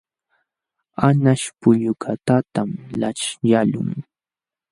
Anqaśh 1.07 1.47
pullukatata 1.59 2.61
laćhyaqlun. 2.99 3.89